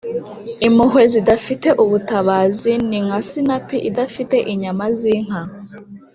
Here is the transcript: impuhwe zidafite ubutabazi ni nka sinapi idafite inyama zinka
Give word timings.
impuhwe 0.67 1.03
zidafite 1.13 1.67
ubutabazi 1.83 2.71
ni 2.89 2.99
nka 3.05 3.19
sinapi 3.29 3.77
idafite 3.89 4.35
inyama 4.53 4.85
zinka 4.97 5.41